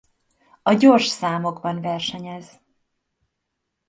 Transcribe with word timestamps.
A 0.63 0.73
gyors 0.73 1.05
számokban 1.07 1.81
versenyez. 1.81 2.61